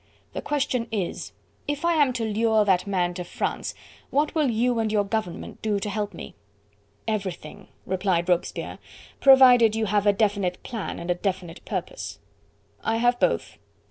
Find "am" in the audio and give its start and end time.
1.93-2.11